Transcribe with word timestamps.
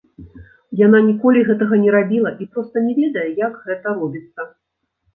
Яна 0.79 1.01
ніколі 1.09 1.43
гэтага 1.51 1.79
не 1.85 1.93
рабіла 1.97 2.33
і 2.41 2.51
проста 2.57 2.87
не 2.89 2.93
ведае, 3.03 3.29
як 3.47 3.63
гэта 3.71 3.99
робіцца. 4.03 4.53